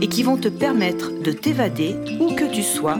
[0.00, 2.98] et qui vont te permettre de t'évader où que tu sois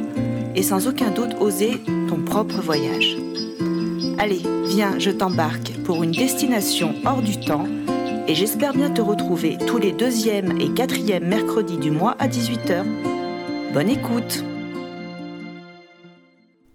[0.55, 3.17] et sans aucun doute oser ton propre voyage.
[4.19, 7.67] Allez, viens, je t'embarque pour une destination hors du temps
[8.29, 12.85] et j'espère bien te retrouver tous les deuxièmes et quatrièmes mercredis du mois à 18h.
[13.73, 14.45] Bonne écoute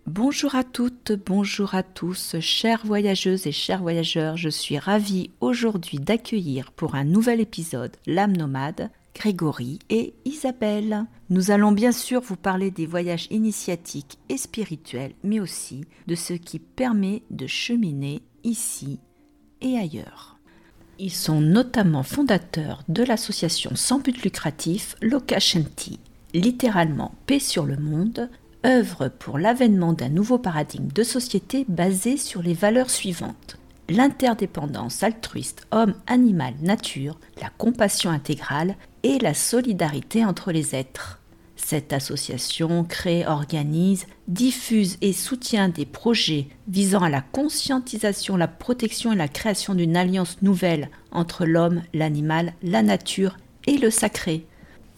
[0.07, 5.99] Bonjour à toutes, bonjour à tous, chères voyageuses et chers voyageurs, je suis ravie aujourd'hui
[5.99, 11.05] d'accueillir pour un nouvel épisode L'âme nomade Grégory et Isabelle.
[11.29, 16.33] Nous allons bien sûr vous parler des voyages initiatiques et spirituels, mais aussi de ce
[16.33, 18.99] qui permet de cheminer ici
[19.61, 20.37] et ailleurs.
[20.99, 25.99] Ils sont notamment fondateurs de l'association sans but lucratif Lokashanti,
[26.33, 28.29] littéralement paix sur le monde,
[28.65, 33.57] œuvre pour l'avènement d'un nouveau paradigme de société basé sur les valeurs suivantes
[33.89, 41.19] l'interdépendance altruiste homme-animal-nature, la compassion intégrale et la solidarité entre les êtres.
[41.55, 49.13] Cette association crée, organise, diffuse et soutient des projets visant à la conscientisation, la protection
[49.13, 54.45] et la création d'une alliance nouvelle entre l'homme, l'animal, la nature et le sacré.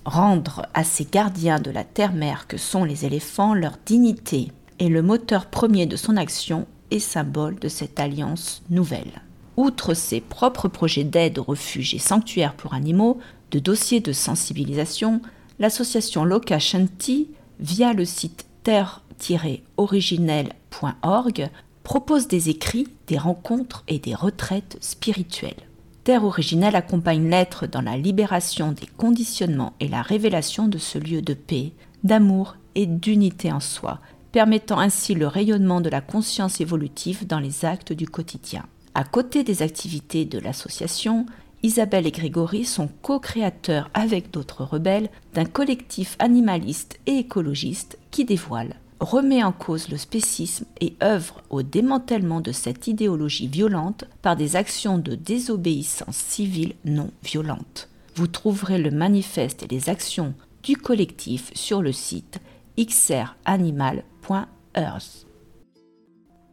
[0.03, 5.01] Rendre à ces gardiens de la terre-mère que sont les éléphants leur dignité est le
[5.01, 9.23] moteur premier de son action et symbole de cette alliance nouvelle.
[9.55, 13.19] Outre ses propres projets d'aide aux refuges et sanctuaires pour animaux,
[13.51, 15.21] de dossiers de sensibilisation,
[15.59, 21.49] l'association Loka Shanti, via le site terre-originelle.org,
[21.83, 25.55] propose des écrits, des rencontres et des retraites spirituelles.
[26.03, 31.21] Terre originelle accompagne l'être dans la libération des conditionnements et la révélation de ce lieu
[31.21, 31.71] de paix,
[32.03, 33.99] d'amour et d'unité en soi,
[34.37, 38.67] permettant ainsi le rayonnement de la conscience évolutive dans les actes du quotidien.
[38.93, 41.25] À côté des activités de l'association,
[41.63, 48.75] Isabelle et Grégory sont co-créateurs avec d'autres rebelles d'un collectif animaliste et écologiste qui dévoile,
[48.99, 54.55] remet en cause le spécisme et œuvre au démantèlement de cette idéologie violente par des
[54.55, 57.89] actions de désobéissance civile non violente.
[58.13, 62.39] Vous trouverez le manifeste et les actions du collectif sur le site
[62.77, 64.45] xranimal.com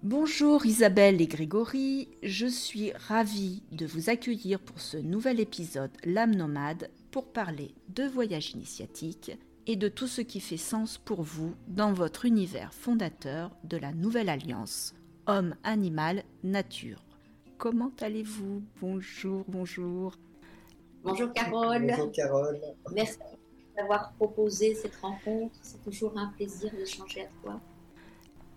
[0.02, 6.34] Bonjour Isabelle et Grégory, je suis ravie de vous accueillir pour ce nouvel épisode L'âme
[6.34, 9.32] nomade pour parler de voyage initiatique
[9.66, 13.92] et de tout ce qui fait sens pour vous dans votre univers fondateur de la
[13.92, 14.94] nouvelle alliance
[15.26, 17.02] Homme, Animal, Nature.
[17.58, 18.62] Comment allez-vous?
[18.80, 20.12] Bonjour, bonjour.
[21.02, 21.86] Bonjour Carole.
[21.86, 22.60] Bonjour Carole.
[22.94, 23.18] Merci
[23.76, 25.54] d'avoir proposé cette rencontre.
[25.62, 27.60] C'est toujours un plaisir d'échanger avec toi.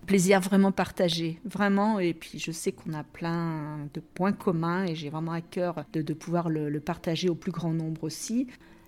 [0.06, 1.98] Plaisir vraiment partagé, vraiment.
[1.98, 5.84] Et puis je sais qu'on a plein de points communs et j'ai vraiment à cœur
[5.92, 8.46] de, pouvoir le, partager au plus grand nombre aussi.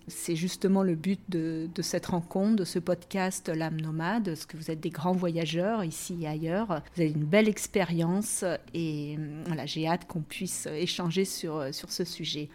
[0.09, 4.71] C'est justement le but de, cette rencontre, de ce podcast L'âme nomade, parce que vous
[4.71, 6.83] êtes des grands voyageurs ici et ailleurs.
[6.95, 12.05] Vous avez une belle expérience et voilà, j'ai hâte qu'on puisse échanger sur, sur ce
[12.05, 12.49] sujet.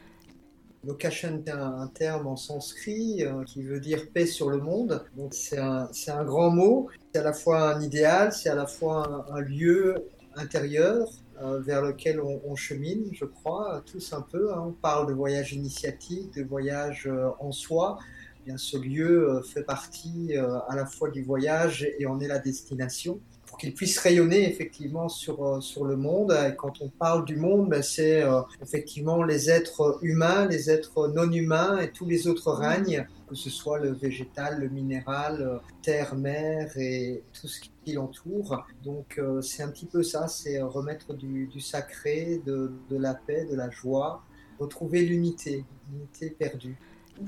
[0.85, 5.03] Lokashan est un, terme en sanskrit euh, qui veut dire paix sur le monde.
[5.17, 6.89] Donc c'est un, un, grand mot.
[7.11, 9.95] C'est à la fois un idéal, c'est à la fois un, lieu
[10.35, 11.07] intérieur
[11.41, 14.53] euh, vers lequel on, chemine, je crois, tous un peu.
[14.53, 14.63] Hein.
[14.67, 17.97] On parle de voyage initiatique, de voyage euh, en soi.
[18.45, 23.19] Bien, ce lieu fait partie à la fois du voyage et en est la destination
[23.55, 26.33] pour qu'il puisse rayonner effectivement sur, euh, sur le monde.
[26.33, 31.07] Et quand on parle du monde, ben, c'est euh, effectivement les êtres humains, les êtres
[31.07, 35.57] non humains et tous les autres règnes, que ce soit le végétal, le minéral, euh,
[35.81, 38.65] terre, mer et tout ce qui l'entoure.
[38.83, 43.45] Donc c'est un petit peu ça, c'est remettre du, du sacré, de, de la paix,
[43.45, 44.23] de la joie,
[44.59, 46.75] retrouver l'unité, l'unité perdue.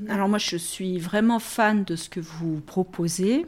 [0.09, 3.45] Alors moi je suis vraiment fan de ce que vous proposez.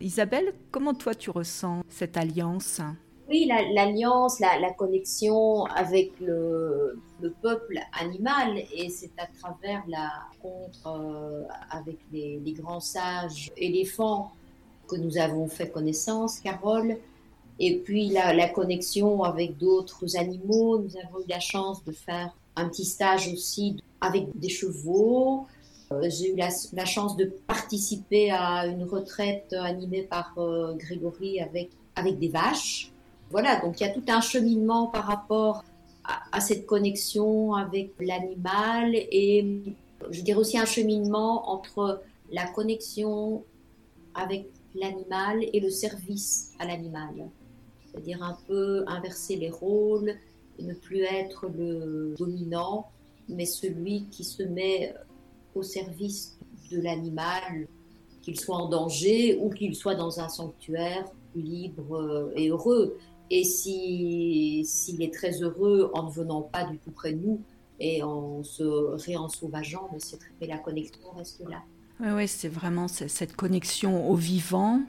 [0.00, 2.80] Isabelle, comment toi tu ressens cette alliance?
[3.28, 7.00] Oui, l'alliance, la, connexion avec le,
[7.42, 14.32] peuple animal, et c'est à travers la rencontre euh, avec les, grands sages éléphants
[14.86, 16.98] que nous avons fait connaissance, Carole.
[17.58, 20.78] Et puis la, connexion avec d'autres animaux.
[20.78, 25.46] Nous avons eu la chance de faire un petit stage aussi avec des chevaux,
[26.08, 32.18] j'ai eu la, chance de participer à une retraite animée par euh, Grégory avec, avec
[32.18, 32.92] des vaches.
[33.30, 35.64] Voilà, donc il y a tout un cheminement par rapport
[36.32, 39.62] à, cette connexion avec l'animal et
[40.10, 42.00] je dirais aussi un cheminement entre
[42.30, 43.42] la connexion
[44.14, 44.46] avec
[44.76, 47.28] l'animal et le service à l'animal.
[47.86, 50.14] C'est-à-dire un peu inverser les rôles
[50.58, 52.88] et ne plus être le dominant,
[53.28, 54.94] mais celui qui se met
[55.56, 56.38] au service
[56.70, 57.66] de l'animal,
[58.22, 61.04] qu'il soit en danger ou qu'il soit dans un sanctuaire
[61.34, 62.98] libre et heureux.
[63.30, 67.40] Et s'il est très heureux en ne venant pas du tout près de nous
[67.78, 69.90] et en se réensauvageant,
[70.40, 71.62] mais la connexion reste là.
[72.00, 74.80] Oui, ouais, c'est vraiment cette connexion au vivant,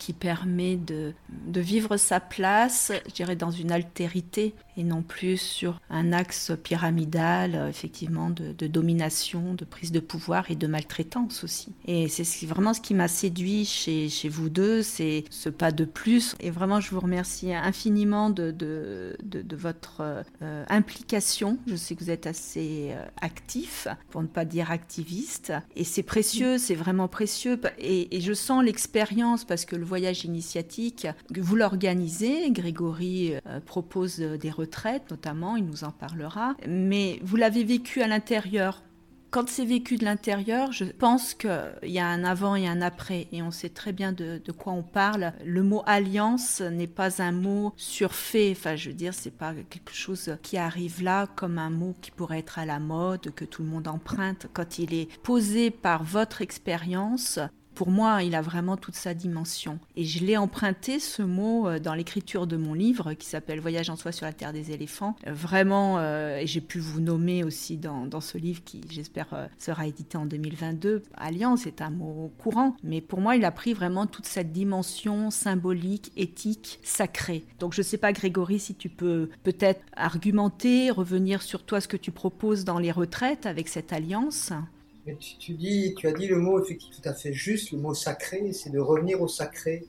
[0.00, 1.12] qui permet de,
[1.54, 7.54] vivre sa place, je dirais, dans une altérité et non plus sur un axe pyramidal,
[7.54, 11.74] euh, effectivement, de, domination, de prise de pouvoir et de maltraitance aussi.
[11.86, 16.34] Et c'est vraiment ce qui m'a séduit chez, vous deux, c'est ce pas de plus.
[16.40, 19.16] Et vraiment, je vous remercie infiniment de
[19.54, 21.58] votre euh, implication.
[21.66, 25.52] Je sais que vous êtes assez euh, actif, pour ne pas dire activiste.
[25.76, 27.60] Et c'est précieux, c'est vraiment précieux.
[27.78, 31.06] Et, et je sens l'expérience parce que le voyage initiatique,
[31.36, 32.50] vous l'organisez.
[32.50, 36.54] Grégory euh, propose des retraites notamment, il nous en parlera.
[36.66, 38.82] Mais vous l'avez vécu à l'intérieur
[39.30, 43.28] quand c'est vécu de l'intérieur, je pense qu'il y a un avant et un après,
[43.30, 45.32] et on sait très bien de, quoi on parle.
[45.44, 49.94] Le mot alliance n'est pas un mot surfait, enfin je veux dire, c'est pas quelque
[49.94, 53.62] chose qui arrive là comme un mot qui pourrait être à la mode, que tout
[53.62, 54.48] le monde emprunte.
[54.52, 57.38] Quand il est posé par votre expérience,
[57.80, 59.78] pour moi, il a vraiment toute sa dimension.
[59.96, 63.88] Et je l'ai emprunté, ce mot, euh, dans l'écriture de mon livre qui s'appelle Voyage
[63.88, 65.16] en soi sur la terre des éléphants.
[65.26, 69.48] Euh, vraiment, euh, et j'ai pu vous nommer aussi dans, dans ce livre qui, j'espère,
[69.56, 71.04] sera édité en 2022.
[71.16, 75.30] Alliance est un mot courant, mais pour moi, il a pris vraiment toute cette dimension
[75.30, 77.46] symbolique, éthique, sacrée.
[77.60, 81.88] Donc je ne sais pas, Grégory, si tu peux peut-être argumenter, revenir sur toi, ce
[81.88, 84.52] que tu proposes dans les retraites avec cette alliance
[85.38, 88.52] tu, dis, tu as dit le mot effectivement tout à fait juste, le mot sacré,
[88.52, 89.86] c'est de revenir au sacré.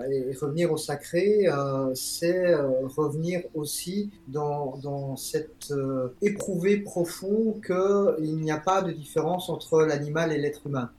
[0.00, 7.60] Et revenir au sacré, euh, c'est euh, revenir aussi dans, dans cet euh, éprouvé profond
[7.66, 10.92] qu'il n'y a pas de différence entre l'animal et l'être humain.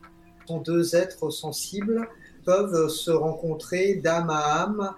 [0.48, 2.10] Sont deux êtres sensibles,
[2.44, 4.94] peuvent se rencontrer d'âme à âme,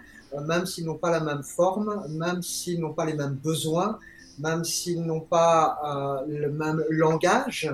[0.47, 3.99] même s'ils n'ont pas la même forme, même s'ils n'ont pas les mêmes besoins,
[4.39, 7.71] même s'ils n'ont pas le même langage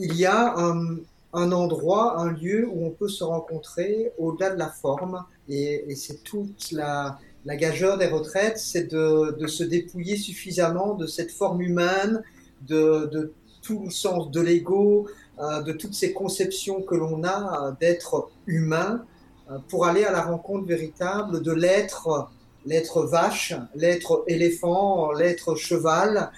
[0.00, 4.68] il y a un, endroit, un lieu où on peut se rencontrer au-delà de la
[4.68, 5.24] forme.
[5.48, 11.60] Et, c'est toute la, gageure des retraites, c'est de, se dépouiller suffisamment de cette forme
[11.60, 12.22] humaine,
[12.66, 13.32] de,
[13.62, 15.06] tout le sens de l'ego,
[15.38, 19.04] euh, de toutes ces conceptions que l'on a euh, d'être humain,
[19.50, 22.30] euh, pour aller à la rencontre véritable de l'être,
[22.64, 26.30] l'être vache, l'être éléphant, l'être cheval,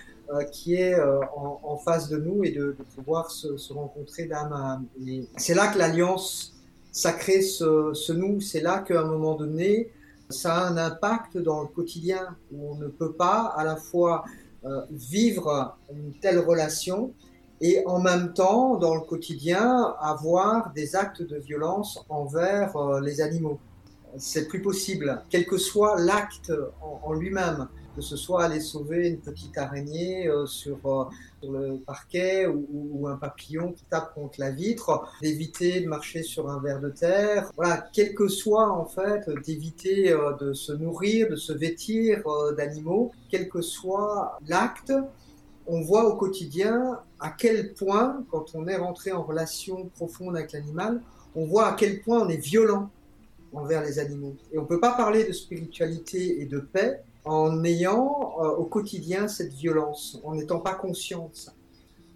[0.51, 4.87] qui est euh, en, face de nous et de, pouvoir se, rencontrer d'âme à âme.
[5.37, 6.55] c'est là que l'alliance
[6.91, 9.91] sacrée se, se noue, c'est là qu'à un moment donné,
[10.31, 14.25] ça a un impact dans le quotidien où on ne peut pas à la fois
[14.65, 17.13] euh, vivre une telle relation
[17.61, 23.61] et en même temps, dans le quotidien, avoir des actes de violence envers les animaux.
[24.17, 29.19] C'est plus possible, quel que soit l'acte en lui-même que ce soit aller sauver une
[29.19, 31.05] petite araignée euh, sur, euh,
[31.41, 36.51] sur, le parquet ou, un papillon qui tape contre la vitre, d'éviter de marcher sur
[36.51, 41.29] un ver de terre, voilà, quel que soit en fait, d'éviter euh, de se nourrir,
[41.29, 42.23] de se vêtir
[42.57, 44.93] d'animaux, quel que soit l'acte,
[45.67, 50.53] on voit au quotidien à quel point, quand on est rentré en relation profonde avec
[50.53, 51.01] l'animal,
[51.37, 52.91] on voit à quel point on est violent
[53.53, 54.35] envers les animaux.
[54.53, 58.65] Et on ne peut pas parler de spiritualité et de paix en ayant euh, au
[58.65, 61.53] quotidien cette violence, en n'étant pas conscient de ça.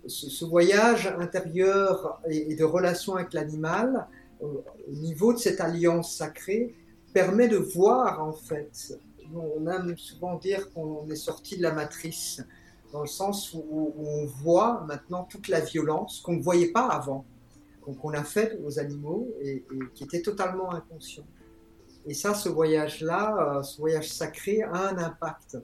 [0.09, 4.07] Ce, voyage intérieur et, de relation avec l'animal,
[4.43, 4.47] euh,
[4.89, 6.75] au niveau de cette alliance sacrée,
[7.13, 8.99] permet de voir en fait.
[9.35, 12.41] On aime souvent dire qu'on est sorti de la matrice,
[12.93, 17.25] dans le sens où, on voit maintenant toute la violence qu'on ne voyait pas avant,
[18.01, 21.27] qu'on a faite aux animaux et qui était totalement inconscient.
[22.07, 25.59] Et ça, ce voyage-là, euh, ce voyage sacré, a un impact.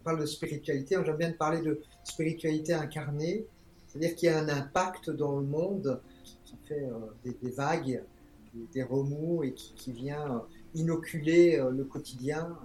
[0.00, 3.46] On parle de spiritualité, j'aime bien parler de spiritualité incarnée,
[3.86, 6.00] c'est-à-dire qu'il y a un impact dans le monde
[6.44, 8.02] qui fait euh, des, vagues,
[8.74, 10.38] des, remous et qui, vient euh,
[10.74, 12.58] inoculer le quotidien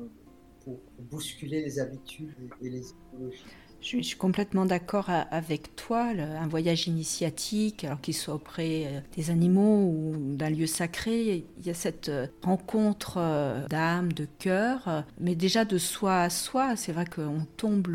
[0.61, 3.45] pour bousculer les habitudes et les idéologies.
[3.81, 6.07] Je suis complètement d'accord avec toi.
[6.07, 11.65] un voyage initiatique, alors qu'il soit auprès euh, des animaux ou d'un lieu sacré, il
[11.65, 16.75] y a cette euh, rencontre euh, d'âme, de cœur, mais déjà de soi à soi.
[16.75, 17.87] C'est vrai qu'on tombe,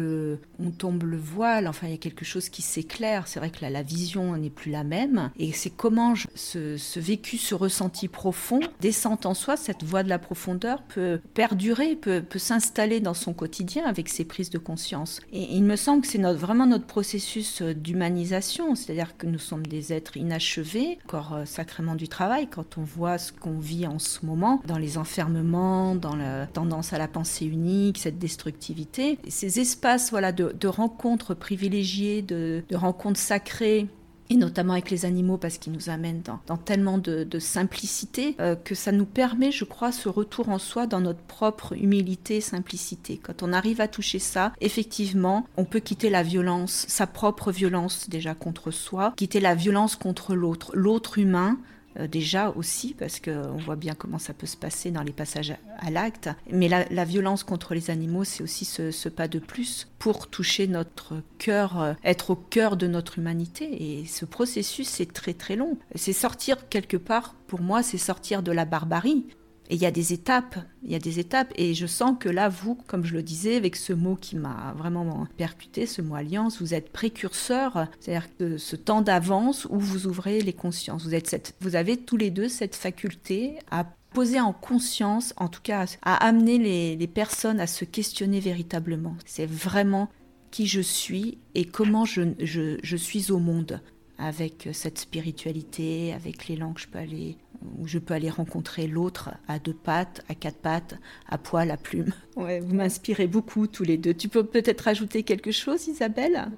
[0.64, 3.28] on tombe le voile, enfin il y a quelque chose qui s'éclaire.
[3.28, 5.30] C'est vrai que la vision n'est plus la même.
[5.38, 10.18] Et c'est comment ce, vécu, ce ressenti profond descend en soi, cette voie de la
[10.18, 15.20] profondeur peut perdurer, peut, s'installer dans son quotidien avec ses prises de conscience.
[15.32, 19.66] Et il me semble que c'est vraiment notre processus euh, d'humanisation, c'est-à-dire que nous sommes
[19.66, 23.98] des êtres inachevés, encore euh, sacrément du travail, quand on voit ce qu'on vit en
[23.98, 29.18] ce moment, dans les enfermements, dans la tendance à la pensée unique, cette destructivité.
[29.28, 33.86] ces espaces voilà, de, de rencontres privilégiées, de, rencontres sacrées,
[34.30, 38.74] et notamment avec les animaux parce qu'ils nous amènent dans, tellement de, simplicité euh, que
[38.74, 43.20] ça nous permet, je crois, ce retour en soi dans notre propre humilité et simplicité.
[43.22, 48.08] Quand on arrive à toucher ça, effectivement, on peut quitter la violence, sa propre violence
[48.08, 51.58] déjà contre soi, quitter la violence contre l'autre, l'autre humain,
[51.98, 55.54] euh, déjà aussi, parce qu'on voit bien comment ça peut se passer dans les passages
[55.78, 56.30] à, l'acte.
[56.50, 61.22] Mais la, violence contre les animaux, c'est aussi ce, pas de plus pour toucher notre
[61.38, 64.00] cœur, euh, être au cœur de notre humanité.
[64.00, 65.76] Et ce processus, c'est très très long.
[65.94, 69.26] C'est sortir quelque part, pour moi, c'est sortir de la barbarie.
[69.72, 72.28] Et il y a des étapes, il y a des étapes, et je sens que
[72.28, 76.14] là, vous, comme je le disais, avec ce mot qui m'a vraiment percuté, ce mot
[76.14, 81.04] alliance, vous êtes précurseur, c'est-à-dire que ce temps d'avance où vous ouvrez les consciences.
[81.04, 85.48] Vous, êtes cette, vous avez tous les deux cette faculté à poser en conscience, en
[85.48, 86.58] tout cas à amener
[86.98, 89.16] les, personnes à se questionner véritablement.
[89.24, 90.10] C'est vraiment
[90.50, 93.80] qui je suis et comment je, je suis au monde
[94.22, 97.36] avec cette spiritualité, avec l'élan que je peux aller,
[97.78, 100.94] où je peux aller rencontrer l'autre à deux pattes, à quatre pattes,
[101.28, 102.12] à poil, à plume.
[102.36, 104.14] Ouais, vous m'inspirez beaucoup tous les deux.
[104.14, 106.50] Tu peux peut-être ajouter quelque chose, Isabelle?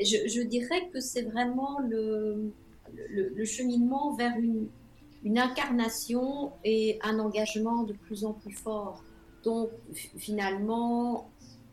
[0.00, 2.52] Je, dirais que c'est vraiment le,
[3.08, 4.66] le, cheminement vers une,
[5.22, 9.04] une incarnation et un engagement de plus en plus fort.
[9.44, 9.70] Donc
[10.18, 11.30] finalement,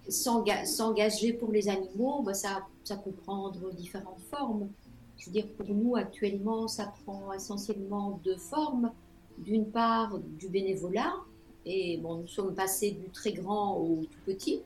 [0.08, 4.70] s'engager pour les animaux, bah, ça, ça peut prendre différentes formes.
[5.22, 8.92] Je veux dire, pour nous, actuellement, ça prend essentiellement deux formes.
[9.38, 11.14] D'une part, du bénévolat,
[11.64, 14.64] et bon, nous sommes passés du très grand au tout petit.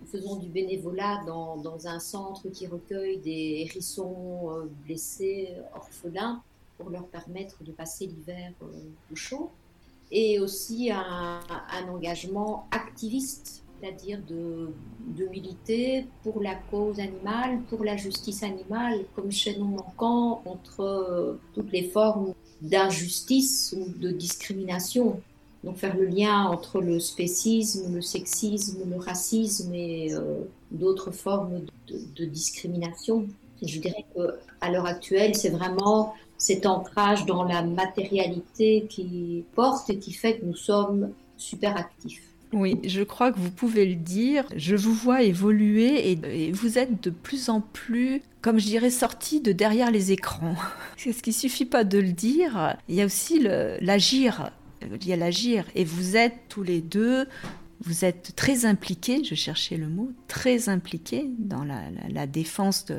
[0.00, 6.42] Nous faisons du bénévolat dans, dans un centre qui recueille des hérissons euh, blessés, orphelins,
[6.78, 8.66] pour leur permettre de passer l'hiver euh,
[9.12, 9.50] au chaud.
[10.10, 14.70] Et aussi un, un engagement activiste c'est-à-dire de,
[15.08, 21.34] de, militer pour la cause animale, pour la justice animale, comme chaînon manquant entre euh,
[21.54, 25.20] toutes les formes d'injustice ou de discrimination.
[25.64, 31.62] Donc faire le lien entre le spécisme, le sexisme, le racisme et euh, d'autres formes
[31.88, 33.26] de, de, discrimination.
[33.62, 39.98] je dirais qu'à l'heure actuelle, c'est vraiment cet ancrage dans la matérialité qui porte et
[39.98, 42.31] qui fait que nous sommes super actifs.
[42.52, 44.44] Oui, je crois que vous pouvez le dire.
[44.54, 49.40] Je vous vois évoluer et, vous êtes de plus en plus, comme je dirais, sorti
[49.40, 50.54] de derrière les écrans.
[50.96, 53.40] Ce qui suffit pas de le dire, il y a aussi
[53.80, 54.50] l'agir.
[54.82, 55.64] Il y a l'agir.
[55.74, 57.26] Et vous êtes tous les deux
[57.84, 62.96] vous êtes très impliqué, je cherchais le mot, très impliqué dans la, défense de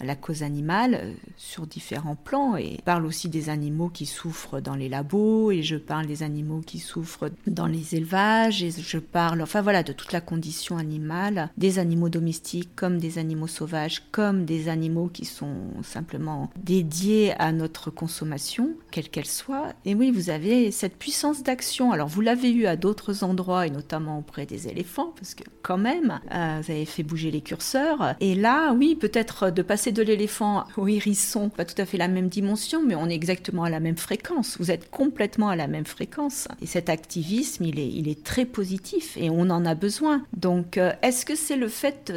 [0.00, 2.56] la, cause animale euh, sur différents plans.
[2.56, 6.22] Et je parle aussi des animaux qui souffrent dans les labos, et je parle des
[6.22, 10.76] animaux qui souffrent dans les élevages, et je parle, enfin voilà, de toute la condition
[10.76, 17.34] animale, des animaux domestiques comme des animaux sauvages, comme des animaux qui sont simplement dédiés
[17.38, 19.74] à notre consommation, quelle qu'elle soit.
[19.84, 21.92] Et oui, vous avez cette puissance d'action.
[21.92, 25.78] Alors vous l'avez eu à d'autres endroits, et notamment auprès des éléphants, parce que quand
[25.78, 28.14] même, euh, vous avez fait bouger les curseurs.
[28.20, 32.08] Et là, oui, peut-être de passer de l'éléphant au hérisson, pas tout à fait la
[32.08, 34.56] même dimension, mais on est exactement à la même fréquence.
[34.58, 36.48] Vous êtes complètement à la même fréquence.
[36.62, 40.24] Et cet activisme, il est, il est très positif et on en a besoin.
[40.36, 42.12] Donc, euh, est-ce que c'est le fait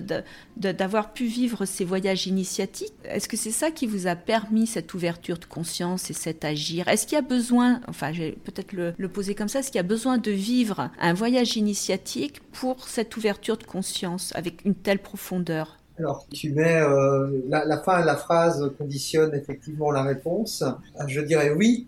[0.55, 4.93] d'avoir pu vivre ces voyages initiatiques Est-ce que c'est ça qui vous a permis cette
[4.93, 6.87] ouverture de conscience et cet agir?
[6.87, 9.71] Est-ce qu'il y a besoin, enfin, je vais peut-être le, le poser comme ça, est-ce
[9.71, 11.96] qu'il y a besoin de vivre un voyage initiatique
[12.51, 18.01] pour cette ouverture de conscience avec une telle profondeur alors, tu mets euh, la, fin
[18.01, 20.63] de la phrase conditionne effectivement la réponse.
[21.07, 21.87] Je dirais oui.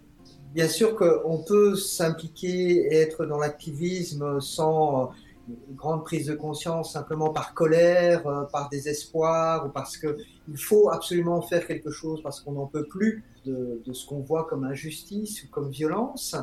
[0.55, 5.11] Bien sûr qu'on peut s'impliquer et être dans l'activisme sans
[5.47, 10.89] une grande prise de conscience, simplement par colère, euh, par désespoir, ou parce qu'il faut
[10.89, 15.43] absolument faire quelque chose parce qu'on n'en peut plus de ce qu'on voit comme injustice
[15.43, 16.35] ou comme violence.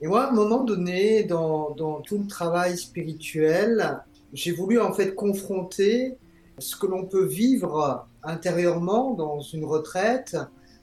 [0.00, 1.74] Et moi, à un moment donné, dans,
[2.04, 4.00] tout le travail spirituel,
[4.32, 6.16] j'ai voulu en fait confronter
[6.58, 10.36] ce que l'on peut vivre intérieurement dans une retraite,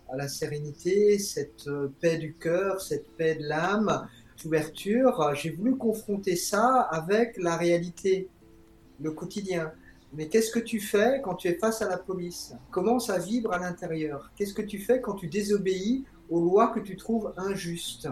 [0.10, 1.70] à la sérénité, cette
[2.02, 4.08] paix du cœur, cette paix de l'âme,
[4.46, 8.28] ouverture, j'ai voulu confronter ça avec la réalité,
[9.00, 9.72] le quotidien.
[10.14, 12.54] Mais qu'est-ce que tu fais quand tu es face à la police?
[12.70, 14.32] Comment ça vibre à l'intérieur.
[14.36, 18.10] Qu'est-ce que tu fais quand tu désobéis aux lois que tu trouves injustes?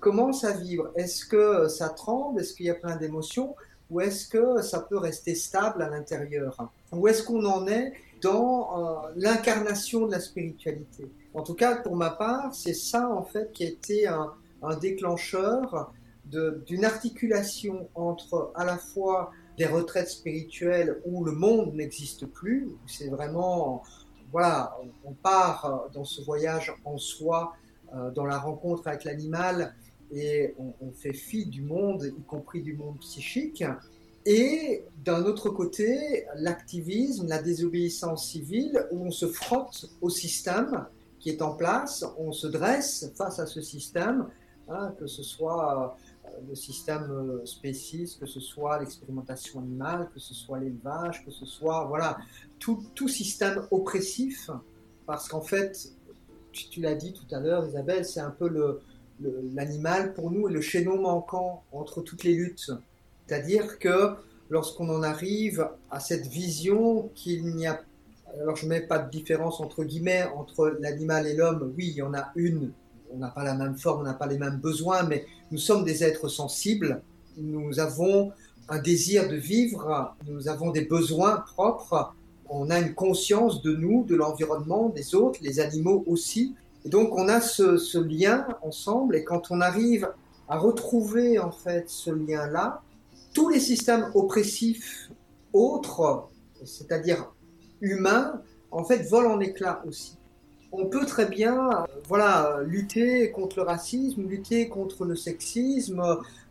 [0.00, 2.40] Comment ça vibre Est-ce que ça tremble?
[2.40, 3.54] Est-ce qu'il y a plein d'émotions?
[3.90, 6.70] Ou est-ce que ça peut rester stable à l'intérieur?
[6.92, 11.10] Où est-ce qu'on en est dans euh, l'incarnation de la spiritualité?
[11.34, 14.76] En tout cas, pour ma part, c'est ça en fait qui a été un, un
[14.76, 15.92] déclencheur
[16.24, 23.08] d'une articulation entre à la fois des retraites spirituelles où le monde n'existe plus, c'est
[23.08, 23.84] vraiment,
[24.32, 27.54] voilà, on part dans ce voyage en soi,
[27.94, 29.74] euh, dans la rencontre avec l'animal,
[30.12, 33.64] et on, fait fi du monde, y compris du monde psychique.
[34.24, 40.86] Et d'un autre côté, l'activisme, la désobéissance civile, où on se frotte au système
[41.20, 44.26] qui est en place, on se dresse face à ce système
[44.68, 50.18] Hein, que ce soit euh, le système euh, spéciste, que ce soit l'expérimentation animale, que
[50.18, 52.18] ce soit l'élevage, que ce soit voilà
[52.58, 54.50] tout, tout système oppressif,
[55.06, 55.92] parce qu'en fait,
[56.50, 58.80] tu l'as dit tout à l'heure, Isabelle, c'est un peu le,
[59.20, 62.70] l'animal pour nous est le chaînon manquant entre toutes les luttes.
[63.26, 64.14] C'est-à-dire que
[64.50, 67.82] lorsqu'on en arrive à cette vision qu'il n'y a,
[68.40, 72.02] alors je mets pas de différence entre guillemets entre l'animal et l'homme, oui, il y
[72.02, 72.72] en a une
[73.12, 75.84] on n'a pas la même forme, on n'a pas les mêmes besoins, mais nous sommes
[75.84, 77.02] des êtres sensibles.
[77.36, 78.32] Nous avons
[78.68, 82.14] un désir de vivre, nous avons des besoins propres,
[82.48, 86.54] on a une conscience de nous, de l'environnement, des autres, les animaux aussi.
[86.86, 90.08] Et donc on a ce, lien ensemble, et quand on arrive
[90.48, 92.80] à retrouver en fait ce lien-là,
[93.34, 95.10] tous les systèmes oppressifs
[95.52, 96.28] autres,
[96.64, 97.32] c'est-à-dire
[97.80, 98.40] humains,
[98.70, 100.16] en fait volent en éclats aussi
[100.72, 106.02] on peut très bien voilà, lutter contre le racisme, lutter contre le sexisme,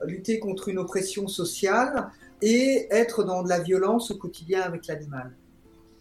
[0.04, 2.10] lutter contre une oppression sociale
[2.42, 5.32] et être dans de la violence au quotidien avec l'animal.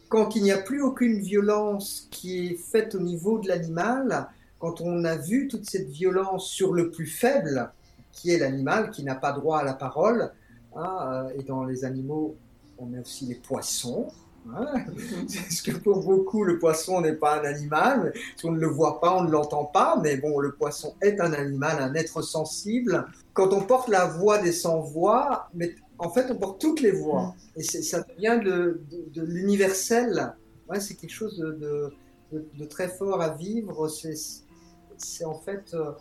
[0.09, 4.81] Quand il n'y a plus aucune violence qui est faite au niveau de l'animal, quand
[4.81, 7.71] on a vu toute cette violence sur le plus faible,
[8.13, 10.33] qui est l'animal, qui n'a pas droit à la parole,
[10.77, 12.37] hein, et dans les animaux,
[12.79, 14.09] on a aussi les poissons,
[14.53, 18.13] Parce que pour beaucoup, le poisson n'est pas un animal.
[18.37, 19.99] Si on ne le voit pas, on ne l'entend pas.
[20.03, 23.07] Mais bon, le poisson est un animal, un être sensible.
[23.33, 27.35] Quand on porte la voix des sans-voix, mais en fait, on porte toutes les voix.
[27.57, 28.81] Et ça vient de,
[29.17, 30.35] l'universel.
[30.69, 31.93] Ouais, c'est quelque chose de,
[32.33, 33.89] de, très fort à vivre.
[33.89, 35.75] C'est en fait.
[35.75, 35.93] Euh,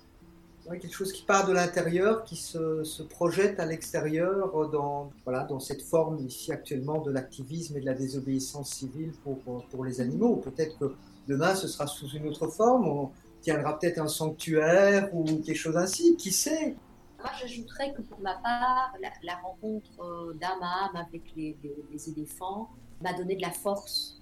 [0.71, 5.59] quelque chose qui part de l'intérieur, qui se, se, projette à l'extérieur dans, voilà, dans
[5.59, 10.37] cette forme ici actuellement de l'activisme et de la désobéissance civile pour, pour les animaux.
[10.37, 10.93] Peut-être que
[11.27, 15.75] demain ce sera sous une autre forme, on tiendra peut-être un sanctuaire ou quelque chose
[15.75, 16.75] ainsi, qui sait?
[17.23, 21.75] Moi, j'ajouterais que pour ma part, la, rencontre euh, d'âme à âme avec les, les,
[21.91, 22.69] les éléphants
[23.01, 24.21] m'a donné de la force.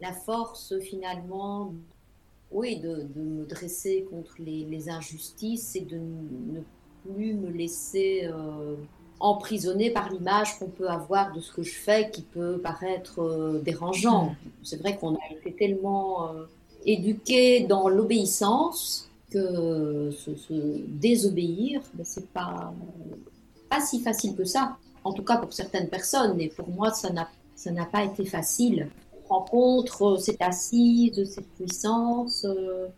[0.00, 1.72] La force, finalement,
[2.54, 6.60] oui, de, me dresser contre les, injustices et de ne
[7.04, 8.76] plus me laisser euh,
[9.20, 13.60] emprisonner par l'image qu'on peut avoir de ce que je fais qui peut paraître euh,
[13.60, 14.26] dérangeant.
[14.26, 14.48] Mm.
[14.62, 16.44] C'est vrai qu'on a été tellement euh,
[16.86, 22.72] éduqué dans l'obéissance se, désobéir, ben, c'est pas,
[23.68, 24.76] pas si facile que ça.
[25.02, 28.88] En tout cas pour certaines personnes, et pour moi, ça n'a pas été facile
[29.28, 32.88] rencontre, cette assise, cette puissance, euh,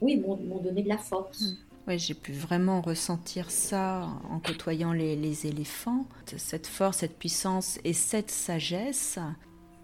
[0.00, 1.42] oui, m'ont donné de la force.
[1.42, 1.56] Hmm.
[1.88, 7.94] Oui, j'ai pu vraiment ressentir ça en côtoyant les, éléphants, cette force, cette puissance et
[7.94, 9.18] cette sagesse.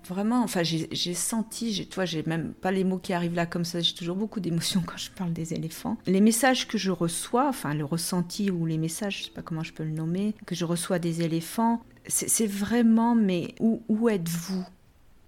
[0.09, 3.81] Vraiment, enfin, j'ai senti, toi, j'ai même pas les mots qui arrivent là comme ça,
[3.81, 5.97] j'ai toujours beaucoup d'émotions quand je parle des éléphants.
[6.07, 9.63] Les messages que je reçois, enfin, le ressenti ou les messages, je sais pas comment
[9.63, 14.65] je peux le nommer, que je reçois des éléphants, c'est vraiment, mais où, où êtes-vous?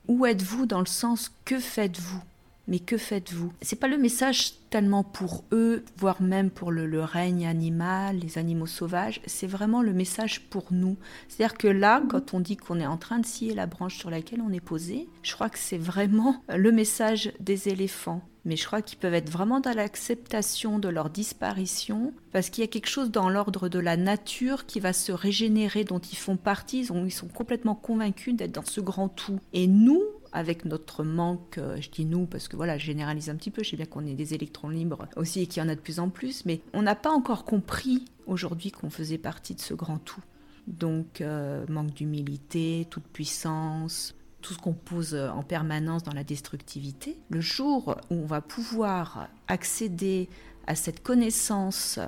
[0.06, 2.22] Où êtes-vous dans le sens que faites-vous?
[2.68, 3.52] Mais que faites-vous?
[3.62, 8.66] C'est pas le message tellement pour eux, voire même pour le, règne animal, les animaux
[8.66, 10.96] sauvages, c'est vraiment le message pour nous.
[11.28, 14.11] C'est-à-dire que là, quand on dit qu'on est en train de scier la branche sur
[14.11, 18.22] laquelle on est posé, je crois que c'est vraiment le message des éléphants.
[18.44, 22.66] Mais je crois qu'ils peuvent être vraiment dans l'acceptation de leur disparition, parce qu'il y
[22.66, 26.37] a quelque chose dans l'ordre de la nature qui va se régénérer, dont ils font
[26.37, 29.40] partie, ils, ils sont complètement convaincus d'être dans ce grand tout.
[29.52, 33.36] Et nous, avec notre manque, euh, je dis nous parce que voilà, je généralise un
[33.36, 35.68] petit peu, je sais bien qu'on est des électrons libres aussi et qu'il y en
[35.68, 39.54] a de plus en plus, mais on n'a pas encore compris aujourd'hui qu'on faisait partie
[39.54, 40.22] de ce grand tout.
[40.66, 47.18] Donc, euh, manque d'humilité, toute puissance, tout ce qu'on pose en permanence dans la destructivité,
[47.30, 50.28] le jour où on va pouvoir accéder
[50.66, 51.98] à cette connaissance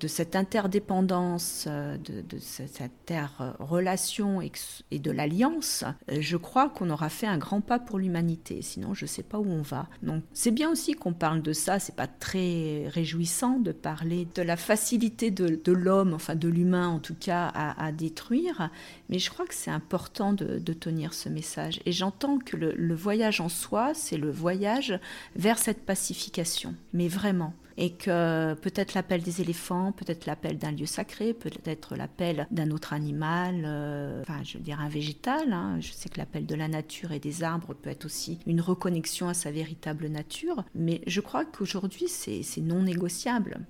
[0.00, 7.08] de cette interdépendance, euh, de, cette interrelation et, de l'alliance, euh, je crois qu'on aura
[7.08, 8.62] fait un grand pas pour l'humanité.
[8.62, 9.88] Sinon, je ne sais pas où on va.
[10.02, 11.78] Donc, c'est bien aussi qu'on parle de ça.
[11.78, 16.98] C'est pas très réjouissant de parler de la facilité de, l'homme, enfin de l'humain en
[16.98, 18.70] tout cas, à, détruire.
[19.08, 21.80] Mais je crois que c'est important de, tenir ce message.
[21.84, 24.98] Et j'entends que le voyage en soi, c'est le voyage
[25.36, 26.74] vers cette pacification.
[26.92, 32.46] Mais vraiment et que peut-être l'appel des éléphants, peut-être l'appel d'un lieu sacré, peut-être l'appel
[32.50, 35.52] d'un autre animal, euh, enfin je veux dire un végétal.
[35.52, 35.78] Hein.
[35.80, 39.28] Je sais que l'appel de la nature et des arbres peut être aussi une reconnexion
[39.28, 43.60] à sa véritable nature, mais je crois qu'aujourd'hui c'est non négociable.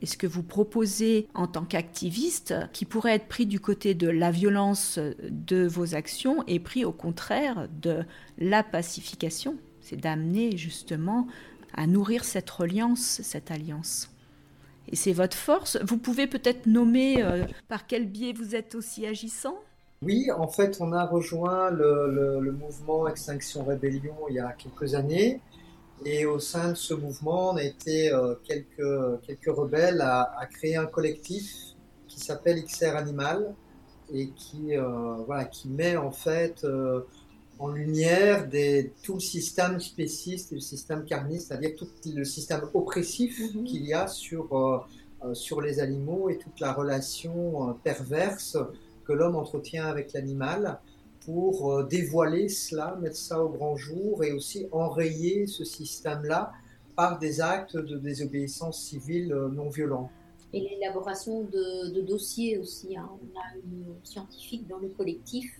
[0.00, 4.08] Et ce que vous proposez en tant qu'activiste, qui pourrait être pris du côté de
[4.08, 8.04] la violence de vos actions, est pris au contraire de
[8.38, 9.56] la pacification?
[9.80, 11.26] C'est d'amener justement
[11.74, 14.10] à nourrir cette reliance, cette alliance.
[14.90, 15.78] Et c'est votre force.
[15.82, 19.56] Vous pouvez peut-être nommer euh, par quel biais vous êtes aussi agissant?
[20.02, 25.40] Oui, en fait, on a rejoint le, mouvement Extinction Rébellion il y a quelques années.
[26.04, 30.76] Et au sein de ce mouvement, on a été euh, quelques, quelques rebelles à, créer
[30.76, 31.52] un collectif
[32.06, 33.54] qui s'appelle XR Animal
[34.14, 36.64] et qui, euh, voilà, qui met en fait
[37.58, 42.62] en lumière des, tout le système spéciste et le système carniste, c'est-à-dire tout le système
[42.74, 43.64] oppressif mhm.
[43.64, 44.78] qu'il y a sur, euh,
[45.24, 48.56] euh, sur les animaux et toute la relation euh, perverse
[49.04, 50.78] que l'homme entretient avec l'animal
[51.24, 56.52] pour dévoiler cela, mettre ça au grand jour et aussi enrayer ce système-là
[56.96, 60.10] par des actes de désobéissance civile non violents.
[60.54, 62.96] Et l'élaboration de, dossiers aussi.
[62.96, 63.10] Hein.
[63.12, 65.52] On a une scientifique dans le collectif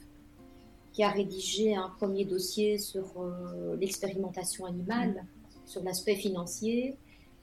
[0.99, 5.25] qui a rédigé un premier dossier sur euh, l'expérimentation animale,
[5.65, 6.97] sur l'aspect financier.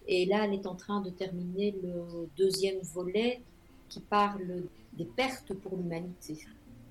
[0.10, 3.42] Et là, elle est en train de terminer le deuxième volet
[3.88, 6.38] qui parle des pertes pour l'humanité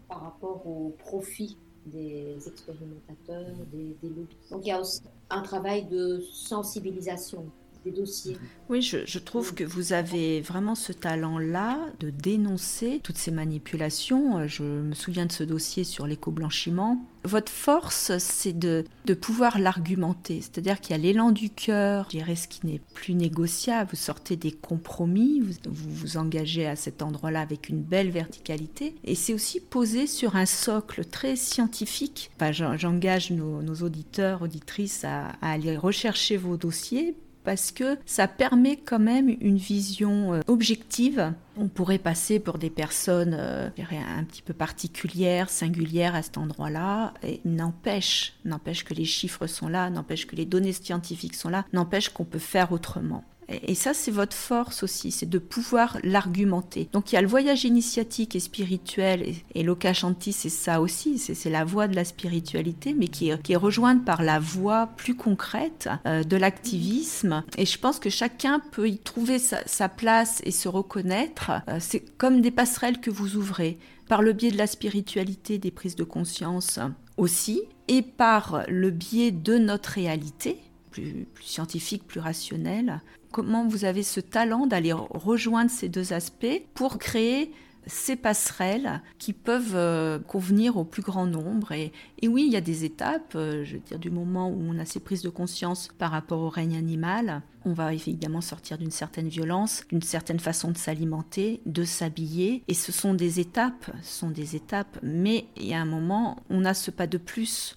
[0.09, 4.35] par rapport au profit des expérimentateurs, des, des lobbies.
[4.51, 7.45] Donc il y a aussi un travail de sensibilisation
[7.91, 8.37] dossiers.
[8.71, 14.39] Oui, je, trouve que vous avez vraiment ce talent-là de dénoncer toutes ces manipulations.
[14.39, 17.05] Euh, je me souviens de ce dossier sur l'éco-blanchiment.
[17.25, 18.85] Votre force, c'est de,
[19.21, 20.41] pouvoir l'argumenter.
[20.41, 23.91] C'est-à-dire qu'il y a l'élan du cœur, je dirais ce qui n'est plus négociable.
[23.91, 28.95] Vous sortez des compromis, vous vous, engagez à cet endroit-là avec une belle verticalité.
[29.05, 32.31] Et c'est aussi posé sur un socle très scientifique.
[32.37, 38.99] Enfin, J'engage nos, auditeurs, auditrices à aller rechercher vos dossiers parce que ça permet quand
[38.99, 41.33] même une vision euh, objective.
[41.57, 47.15] On pourrait passer pour des personnes euh, un petit peu particulières, singulières à cet endroit-là,
[47.23, 51.65] et n'empêche, n'empêche que les chiffres sont là, n'empêche que les données scientifiques sont là,
[51.73, 53.25] n'empêche qu'on peut faire autrement.
[53.49, 56.89] Et ça, c'est votre force aussi, c'est de pouvoir l'argumenter.
[56.93, 61.51] Donc il y a le voyage initiatique et spirituel, et, et c'est ça aussi, c'est
[61.51, 66.23] la voie de la spiritualité, mais qui, est rejointe par la voie plus concrète euh,
[66.23, 67.45] de l'activisme.
[67.57, 71.53] Et je pense que chacun peut y trouver sa, place et se reconnaître.
[71.69, 73.79] Euh, c'est comme des passerelles que vous ouvrez
[74.09, 76.79] par le biais de la spiritualité, des prises de conscience
[77.17, 80.59] aussi, et par le biais de notre réalité,
[80.95, 83.01] plus, scientifique, plus rationnelle,
[83.33, 87.53] comment vous avez ce talent d'aller rejoindre ces deux aspects pour créer
[87.87, 91.73] ces passerelles qui peuvent euh, convenir au plus grand nombre.
[91.73, 91.93] Et,
[92.27, 94.87] oui, il y a des étapes, euh, je veux dire, du moment où on a
[94.87, 99.29] ces prises de conscience par rapport au règne animal, on va évidemment sortir d'une certaine
[99.29, 102.63] violence, d'une certaine façon de s'alimenter, de s'habiller.
[102.69, 106.39] Et ce sont des étapes, ce sont des étapes, mais il y a un moment,
[106.49, 107.77] on a ce pas de plus.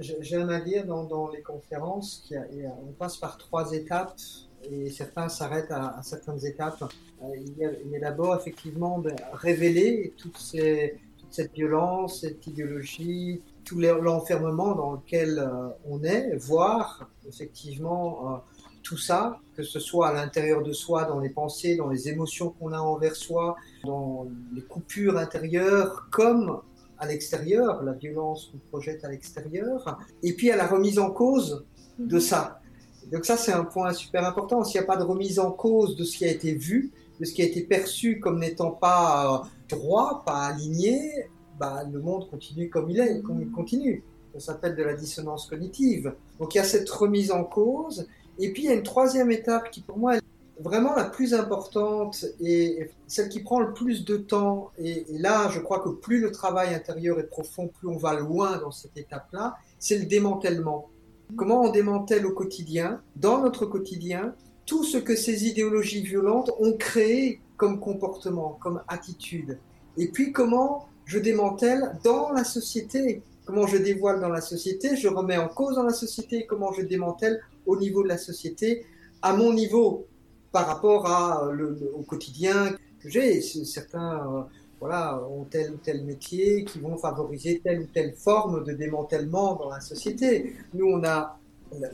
[0.00, 4.14] J'aime à dire dans, les conférences qu'on passe par trois étapes
[4.70, 6.82] et certains s'arrêtent à, certaines étapes.
[7.22, 14.92] Euh, il, est d'abord effectivement de révéler toute cette violence, cette idéologie, tout l'enfermement dans
[14.92, 18.36] lequel euh, on est, voir effectivement euh,
[18.82, 22.50] tout ça, que ce soit à l'intérieur de soi, dans les pensées, dans les émotions
[22.50, 26.60] qu'on a envers soi, dans les coupures intérieures, comme
[26.98, 31.64] à l'extérieur, la violence qu'on projette à l'extérieur, et puis à la remise en cause
[31.98, 32.60] de ça.
[33.10, 34.64] Donc ça, c'est un point super important.
[34.64, 37.24] S'il n'y a pas de remise en cause de ce qui a été vu, de
[37.24, 41.28] ce qui a été perçu comme n'étant pas euh, droit, pas aligné,
[41.58, 44.02] bah, le monde continue comme il est, comme il continue.
[44.34, 46.14] Ça s'appelle de la dissonance cognitive.
[46.38, 48.06] Donc il y a cette remise en cause.
[48.38, 50.16] Et puis il y a une troisième étape qui pour moi
[50.60, 55.60] vraiment la plus importante et celle qui prend le plus de temps, et, là je
[55.60, 59.56] crois que plus le travail intérieur est profond, plus on va loin dans cette étape-là,
[59.78, 60.88] c'est le démantèlement.
[61.36, 66.72] Comment on démantèle au quotidien, dans notre quotidien, tout ce que ces idéologies violentes ont
[66.72, 69.58] créé comme comportement, comme attitude.
[69.96, 75.08] Et puis comment je démantèle dans la société, comment je dévoile dans la société, je
[75.08, 78.84] remets en cause dans la société, comment je démantèle au niveau de la société,
[79.22, 80.06] à mon niveau,
[80.56, 83.42] par rapport à, le, au quotidien que j'ai.
[83.42, 84.42] Certains euh,
[84.80, 89.56] voilà, ont tel ou tel métier qui vont favoriser telle ou telle forme de démantèlement
[89.56, 90.54] dans la société.
[90.72, 91.38] Nous, on a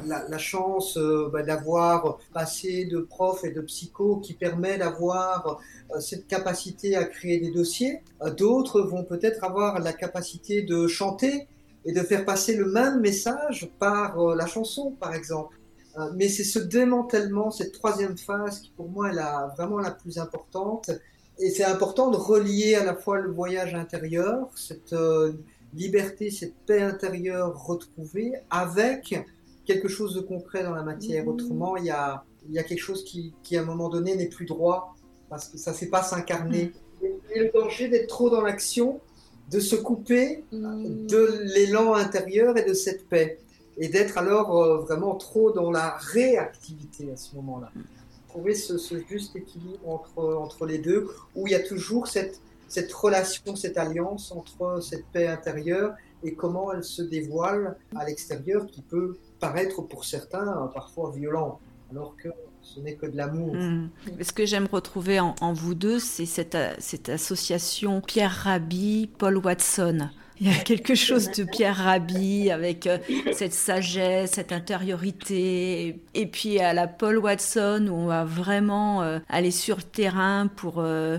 [0.06, 5.58] la, chance euh, bah, d'avoir passé de profs et de psychos qui permet d'avoir
[5.90, 8.00] euh, cette capacité à créer des dossiers.
[8.36, 11.48] D'autres vont peut-être avoir la capacité de chanter
[11.84, 15.56] et de faire passer le même message par la chanson, par exemple.
[15.98, 19.90] Euh, mais c'est ce démantèlement, cette troisième phase qui pour moi est la, vraiment la
[19.90, 20.90] plus importante.
[21.38, 25.32] Et c'est important de relier à la fois le voyage intérieur, cette euh,
[25.74, 29.14] liberté, cette paix intérieure retrouvée, avec
[29.64, 31.24] quelque chose de concret dans la matière.
[31.24, 31.28] Mmh.
[31.28, 34.14] Autrement, il y a, il y a quelque chose qui, qui, à un moment donné,
[34.14, 34.94] n'est plus droit,
[35.28, 36.72] parce que ça ne sait pas s'incarner.
[37.02, 37.06] Mmh.
[37.34, 39.00] Et le danger d'être trop dans l'action,
[39.50, 41.06] de se couper mmh.
[41.06, 43.38] de l'élan intérieur et de cette paix
[43.82, 47.72] et d'être alors euh, vraiment trop dans la réactivité à ce moment-là.
[48.28, 48.78] Trouver ce,
[49.10, 53.76] juste équilibre entre, entre les deux, où il y a toujours cette, cette relation, cette
[53.76, 59.82] alliance entre cette paix intérieure et comment elle se dévoile à l'extérieur, qui peut paraître
[59.82, 61.58] pour certains euh, parfois violent,
[61.90, 62.28] alors que
[62.62, 63.52] ce n'est que de l'amour.
[63.56, 63.90] Mmh.
[64.20, 70.08] Ce que j'aime retrouver en, vous deux, c'est cette, cette association Pierre Rabhi, Paul Watson.
[70.40, 72.98] Il y a quelque chose de Pierre Rabhi avec euh,
[73.32, 76.00] cette sagesse, cette intériorité.
[76.14, 80.48] Et puis à la Paul Watson où on va vraiment euh, aller sur le terrain
[80.48, 81.18] pour euh,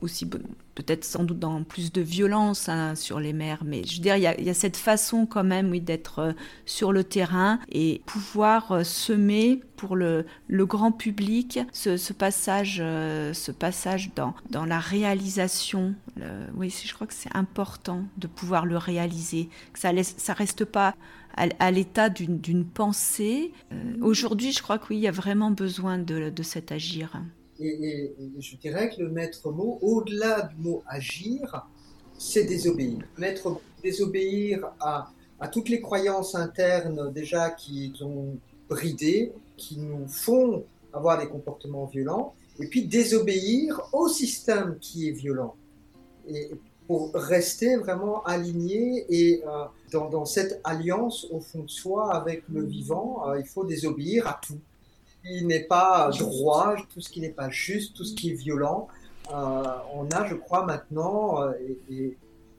[0.00, 0.28] aussi
[0.74, 4.16] peut-être sans doute dans plus de violence hein, sur les mers, mais je veux dire,
[4.16, 6.32] il y a, cette façon quand même, oui, d'être euh,
[6.66, 13.32] sur le terrain et pouvoir euh, semer pour le, le grand public ce, passage, euh,
[13.32, 15.94] ce passage dans, dans la réalisation.
[16.54, 20.94] oui, je crois que c'est important de pouvoir le réaliser, que ça ça reste pas
[21.36, 23.52] à, l'état d'une pensée.
[24.00, 27.20] Aujourd'hui, je crois qu'il y a vraiment besoin de cet agir.
[27.62, 31.66] Et, je dirais que le maître mot, au-delà du mot agir,
[32.18, 32.98] c'est désobéir.
[33.82, 35.12] Désobéir à,
[35.50, 38.36] toutes les croyances internes déjà qui ont
[38.68, 45.12] bridé, qui nous font avoir des comportements violents, et puis désobéir au système qui est
[45.12, 45.54] violent.
[46.28, 46.50] Et
[46.86, 52.44] pour rester vraiment aligné et euh, dans, dans, cette alliance au fond de soi avec
[52.52, 54.58] le vivant, euh, il faut désobéir à tout
[55.22, 58.88] qui n'est pas droit, tout ce qui n'est pas juste, tout ce qui est violent.
[59.32, 59.62] Euh,
[59.94, 61.52] on a, je crois, maintenant, euh,
[61.90, 62.16] et,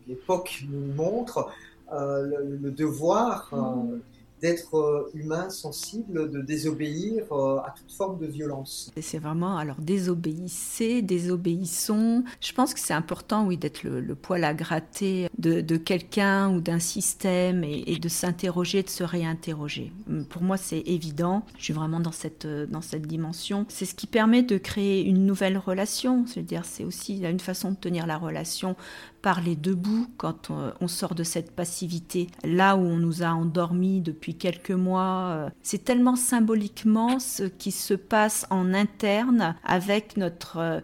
[0.08, 1.50] l'époque nous montre,
[1.94, 4.00] euh, le, devoir mmh
[4.44, 8.92] d'être euh, humain, sensible, de désobéir euh, à toute forme de violence.
[9.00, 12.26] C'est vraiment, alors désobéissez, désobéissons.
[12.42, 16.80] Je pense que c'est important, oui, d'être le, poil à gratter de, quelqu'un ou d'un
[16.80, 19.94] système et, de s'interroger, de se réinterroger.
[20.10, 21.46] Hum, pour moi, c'est évident.
[21.58, 23.66] Je suis vraiment dans cette, euh, dans cette dimension.
[23.70, 26.26] C'est ce qui permet de créer une nouvelle relation.
[26.28, 28.76] C'est-à-dire, c'est aussi une façon de tenir la relation
[29.24, 34.36] parler debout quand on, sort de cette passivité, là où on nous a endormis depuis
[34.36, 35.32] quelques mois.
[35.32, 40.82] Euh, c'est tellement symboliquement ce qui se passe en interne avec notre euh,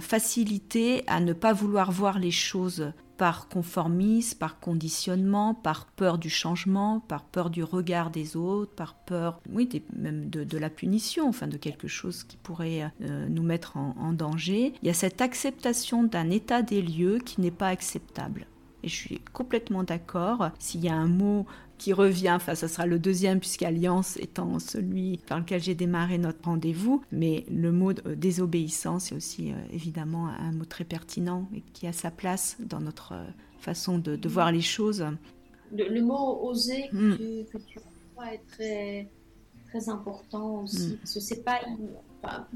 [0.00, 2.92] facilité à ne pas vouloir voir les choses
[3.22, 8.94] par conformisme, par conditionnement, par peur du changement, par peur du regard des autres, par
[8.94, 13.76] peur, oui, même de, la punition, enfin de quelque chose qui pourrait euh, nous mettre
[13.76, 14.74] en, danger.
[14.82, 18.46] Il y a cette acceptation d'un état des lieux qui n'est pas acceptable.
[18.82, 20.50] Et je suis complètement d'accord.
[20.58, 21.46] S'il y a un mot
[21.82, 26.44] qui revient, enfin ce sera le deuxième puisqu'alliance étant celui par lequel j'ai démarré notre
[26.44, 31.60] rendez-vous, mais le mot euh, désobéissance est aussi euh, évidemment un mot très pertinent et
[31.72, 33.24] qui a sa place dans notre euh,
[33.58, 35.04] façon de, voir les choses.
[35.72, 37.16] Le, mot oser que, mm.
[37.16, 37.80] tu, que
[38.14, 39.08] vois est très,
[39.66, 40.96] très important aussi, mm.
[40.98, 41.58] parce que c'est pas...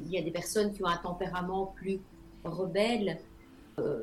[0.05, 1.99] il y a des personnes qui ont un tempérament plus
[2.45, 3.19] rebelle,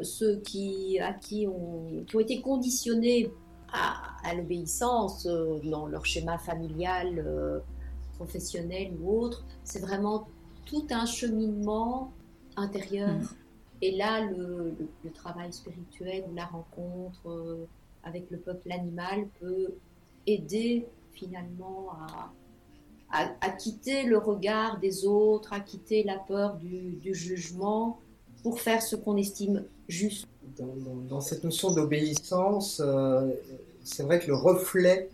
[0.01, 3.31] ceux qui, à qui, ont, qui ont été conditionnés
[3.73, 7.59] à, l'obéissance euh, dans leur schéma familial, euh,
[8.15, 9.43] professionnel ou autre.
[9.63, 10.27] C'est vraiment
[10.65, 12.11] tout un cheminement
[12.55, 13.09] intérieur.
[13.09, 13.27] Mm.
[13.81, 14.75] Et là, le,
[15.13, 17.67] travail spirituel la rencontre euh,
[18.03, 19.73] avec le peuple animal peut
[20.25, 22.31] aider finalement à,
[23.41, 27.99] à, quitter le regard des autres, à quitter la peur du, jugement
[28.43, 30.27] pour faire ce qu'on estime juste.
[31.09, 33.31] Dans, cette notion d'obéissance, euh,
[33.83, 35.09] c'est vrai que le reflet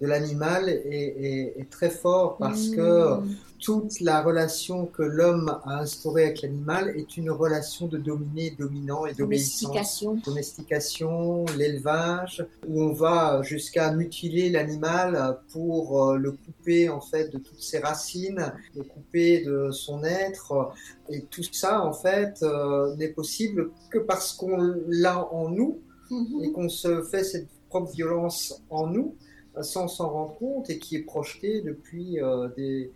[0.00, 6.24] de l'animal est, très fort parce que mmh toute la relation que l'homme a instaurée
[6.24, 9.70] avec l'animal est une relation de dominé, dominant et d'obéissance.
[9.70, 10.14] Domestication.
[10.24, 17.38] Domestication, l'élevage, où on va jusqu'à mutiler l'animal pour euh, le couper en fait de
[17.38, 20.72] toutes ses racines, le couper de son être.
[21.10, 26.44] Et tout ça en fait euh, n'est possible que parce qu'on l'a en nous mhm.
[26.44, 29.14] et qu'on se fait cette propre violence en nous
[29.62, 32.92] sans s'en rendre compte et qui est projetée depuis euh, des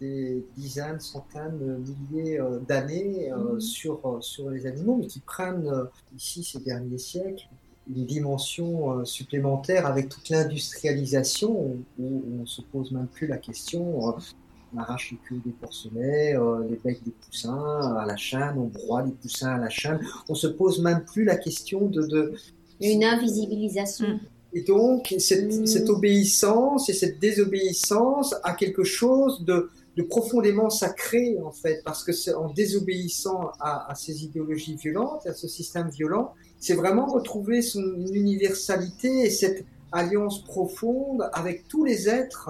[0.00, 1.78] des dizaines, centaines,
[2.10, 3.60] milliers euh, d'années euh, mhm.
[3.60, 5.70] sur, euh, sur les animaux, mais qui prennent
[6.16, 7.48] ici ces derniers siècles
[7.92, 13.98] une dimension supplémentaire avec toute l'industrialisation où, on ne se pose même plus la question.
[13.98, 16.36] on arrache les queues des porcelets,
[16.70, 19.98] les becs des poussins à la chaîne, on broie les poussins à la chaîne.
[20.28, 22.32] On se pose même plus la question de, de
[22.80, 24.20] une invisibilisation.
[24.52, 25.66] Et donc, cette, mm.
[25.66, 32.02] cette, obéissance et cette désobéissance à quelque chose de, de profondément sacré en fait, parce
[32.02, 37.06] que c'est en désobéissant à, à, ces idéologies violentes, à ce système violent, c'est vraiment
[37.06, 42.48] retrouver son universalité et cette alliance profonde avec tous les êtres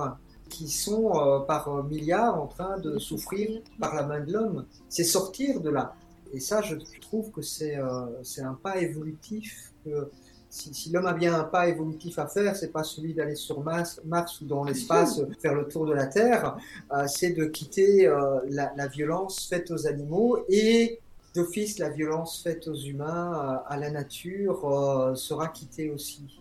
[0.48, 4.66] qui sont euh, par milliards en train de souffrir par la main de l'homme.
[4.88, 5.94] C'est sortir de là.
[6.34, 10.10] Et ça, je trouve que c'est euh, un pas évolutif que
[10.52, 14.00] si, l'homme a bien un pas évolutif à faire, c'est pas celui d'aller sur Mars,
[14.42, 16.58] ou dans l'espace faire le tour de la Terre,
[16.92, 21.00] euh, c'est de quitter euh, la, violence faite aux animaux et
[21.34, 26.40] d'office la violence faite aux humains, euh, à la nature, sera quittée aussi.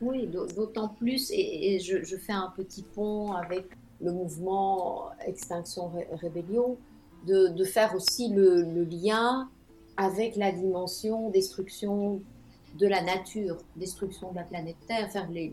[0.00, 3.66] Oui, d'autant plus, et, je, fais un petit pont avec
[4.00, 6.78] le mouvement Extinction Rébellion,
[7.26, 9.50] de, faire aussi le, le lien
[9.98, 12.22] avec la dimension destruction
[12.78, 15.52] de la nature, destruction de la planète Terre, faire les,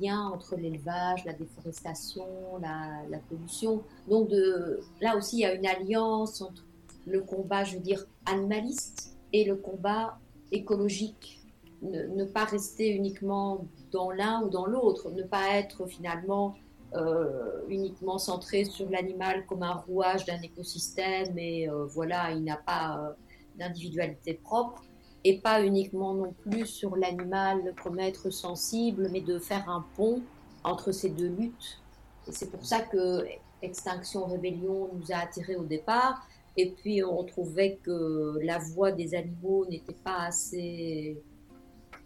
[0.00, 2.26] liens entre l'élevage, la déforestation,
[2.60, 3.82] la, pollution.
[4.08, 6.64] Donc de, là aussi, il y a une alliance entre
[7.06, 10.18] le combat, je veux dire, animaliste et le combat
[10.52, 11.40] écologique.
[11.80, 16.56] Ne, pas rester uniquement dans l'un ou dans l'autre, ne pas être finalement
[16.96, 22.56] euh, uniquement centré sur l'animal comme un rouage d'un écosystème et euh, voilà, il n'a
[22.56, 23.12] pas euh,
[23.58, 24.82] d'individualité propre
[25.24, 30.22] et pas uniquement non plus sur l'animal comme être sensible, mais de faire un pont
[30.64, 31.80] entre ces deux luttes.
[32.26, 33.24] Et c'est pour ça que
[33.62, 36.26] Extinction Rébellion nous a attirés au départ.
[36.56, 41.20] Et puis on trouvait que la voix des animaux n'était pas assez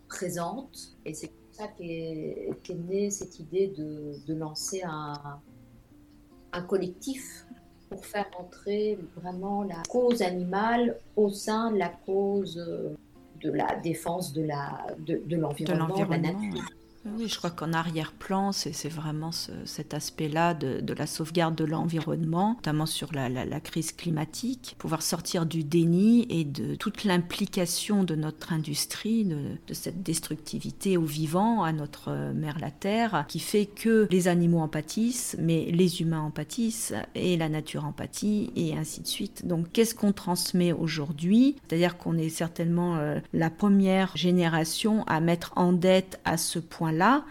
[0.09, 0.94] présente.
[1.05, 7.46] Et c'est pour ça qu'est née cette idée de, lancer un collectif
[7.92, 12.94] pour faire entrer vraiment la cause animale au sein de la cause euh,
[13.42, 16.64] de la défense de l'environnement, de, de, la nature.
[17.05, 22.87] Oui, je crois qu'en arrière-plan, c'est vraiment cet aspect-là de, la sauvegarde de l'environnement, notamment
[22.87, 29.25] sur la, crise climatique, pouvoir sortir du déni et de toute l'implication de notre industrie,
[29.25, 34.61] de, cette destructivité au vivant, à notre mère la Terre, qui fait que les animaux
[34.61, 39.09] en pâtissent, mais les humains en pâtissent, et la nature en pâtit, et ainsi de
[39.09, 39.47] suite.
[39.47, 41.57] Donc qu'est-ce qu'on transmet aujourd'hui?
[41.67, 46.91] C'est-à-dire qu'on est certainement euh, la première génération à mettre en dette à ce point
[46.92, 47.24] là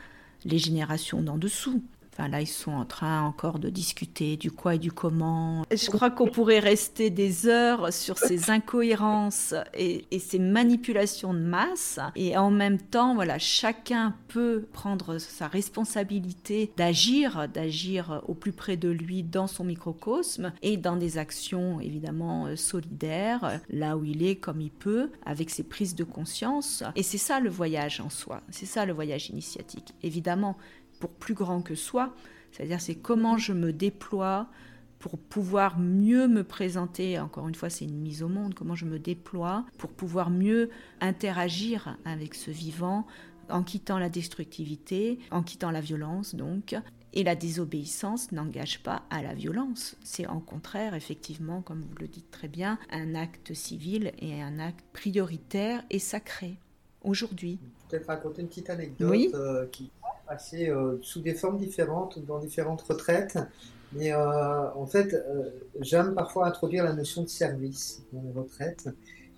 [0.45, 1.81] les générations d'en dessous.
[2.13, 5.63] Enfin, là, ils sont en train encore de discuter du quoi et du comment.
[5.71, 11.99] Je crois qu'on pourrait rester des heures sur ces incohérences et, ces manipulations de masse.
[12.15, 18.75] Et en même temps, voilà, chacun peut prendre sa responsabilité d'agir, d'agir au plus près
[18.75, 24.23] de lui dans son microcosme et dans des actions évidemment euh, solidaires, là où il
[24.23, 26.83] est, comme il peut, avec ses prises de conscience.
[26.95, 28.41] Et c'est ça le voyage en soi.
[28.49, 29.93] C'est ça le voyage initiatique.
[30.03, 30.57] Évidemment,
[31.01, 32.13] pour plus grand que soi.
[32.53, 34.47] C'est-à-dire c'est comment je me déploie
[34.99, 38.85] pour pouvoir mieux me présenter, encore une fois c'est une mise au monde, comment je
[38.85, 40.69] me déploie pour pouvoir mieux
[41.01, 43.07] interagir avec ce vivant
[43.49, 46.75] en quittant la destructivité, en quittant la violence donc.
[47.13, 49.97] Et la désobéissance n'engage pas à la violence.
[50.01, 54.59] C'est en contraire, effectivement, comme vous le dites très bien, un acte civil et un
[54.59, 56.57] acte prioritaire et sacré
[57.03, 57.59] aujourd'hui.
[57.89, 59.91] Peut-être raconter une petite anecdote euh, qui
[60.53, 63.37] euh, sous des formes différentes, dans différentes retraites.
[63.93, 65.49] Mais euh, en fait, euh,
[65.81, 68.87] j'aime parfois introduire la notion de service dans les retraites.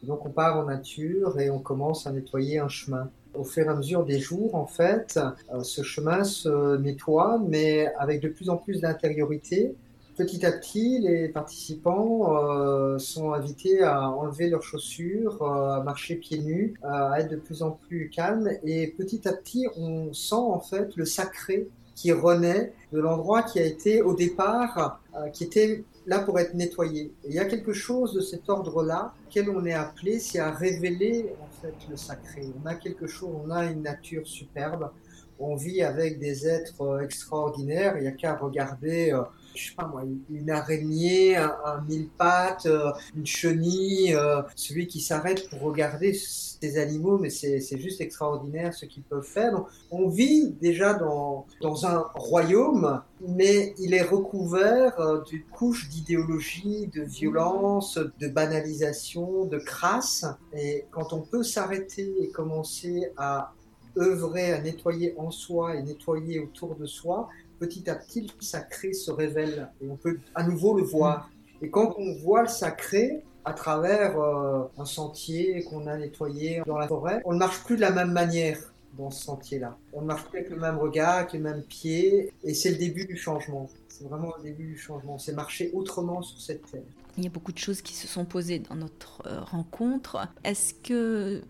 [0.03, 3.09] donc on part en nature et on commence à nettoyer un chemin.
[3.33, 5.19] Au fur et à mesure des jours, en fait,
[5.63, 9.75] ce chemin se nettoie, mais avec de plus en plus d'intériorité.
[10.15, 16.17] Petit à petit, les participants euh, sont invités à enlever leurs chaussures, euh, à marcher
[16.17, 18.47] pieds nus, à être de plus en plus calmes.
[18.63, 23.57] Et petit à petit, on sent en fait le sacré qui renaît de l'endroit qui
[23.57, 27.11] a été au départ, euh, qui était là pour être nettoyé.
[27.23, 30.51] Et il y a quelque chose de cet ordre-là, auquel on est appelé, c'est à
[30.51, 32.51] révéler en fait le sacré.
[32.63, 34.91] On a quelque chose, on a une nature superbe.
[35.39, 37.95] On vit avec des êtres extraordinaires.
[37.97, 39.11] Il n'y a qu'à regarder
[39.55, 45.01] je sais pas moi, une araignée, un, mille pattes, euh, une chenille, euh, celui qui
[45.01, 49.65] s'arrête pour regarder ces animaux, mais c'est juste extraordinaire ce qu'ils peuvent faire.
[49.91, 56.87] On vit déjà dans, dans un royaume, mais il est recouvert euh, d'une couche d'idéologie,
[56.93, 60.25] de violence, de banalisation, de crasse.
[60.53, 63.53] Et quand on peut s'arrêter et commencer à
[63.97, 67.29] œuvrer à nettoyer en soi et nettoyer autour de soi,
[67.63, 71.29] petit à petit, le sacré se révèle et on peut à nouveau le voir.
[71.61, 76.77] Et quand on voit le sacré à travers euh, un sentier qu'on a nettoyé dans
[76.77, 78.59] la forêt, on ne marche plus de la même manière
[78.97, 79.77] dans ce sentier-là.
[79.93, 82.77] On ne marche plus avec le même regard, avec les mêmes pieds, et c'est le
[82.77, 83.69] début du changement.
[83.87, 85.17] C'est vraiment le début du changement.
[85.17, 86.81] C'est marcher autrement sur cette terre.
[87.17, 90.27] Il y a beaucoup de choses qui se sont posées dans notre euh, rencontre.
[90.43, 91.43] Est-ce que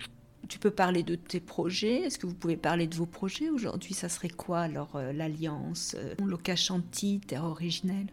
[0.48, 2.02] tu peux parler de tes projets.
[2.02, 3.94] Est-ce que vous pouvez parler de vos projets aujourd'hui?
[3.94, 8.08] Ça serait quoi alors euh, l'alliance euh, Locachanti, Terre originelle?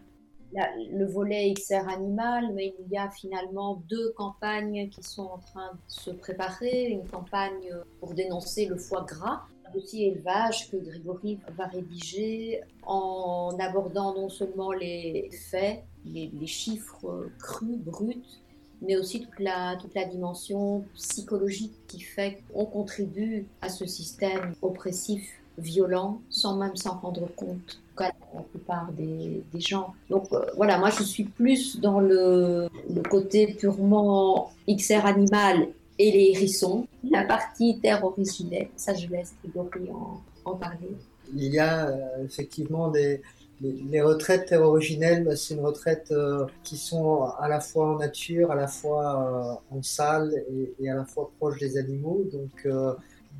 [0.91, 5.71] Le volet XR animal, mais il y a finalement deux campagnes qui sont en train
[5.71, 6.89] de se préparer.
[6.89, 13.55] Une campagne pour dénoncer le foie gras, un petit élevage que Grégory va rédiger en
[13.61, 18.40] abordant non seulement les faits, les, les chiffres crus, bruts,
[18.81, 24.53] mais aussi toute la, toute la dimension psychologique qui fait qu'on contribue à ce système
[24.61, 29.93] oppressif, violent, sans même s'en rendre compte, la plupart des, des gens.
[30.09, 35.67] Donc euh, voilà, moi je suis plus dans le, le côté purement XR animal
[35.99, 36.87] et les hérissons.
[37.09, 40.95] La partie terre originelle, ça je laisse Grégory en, en parler.
[41.33, 43.21] Il y a euh, effectivement des,
[43.61, 48.51] les, retraites originelles, bah, c'est une retraite euh, qui sont à la fois en nature,
[48.51, 50.33] à la fois euh, en salle
[50.79, 52.23] et, à la fois proche des animaux.
[52.31, 52.93] Donc euh,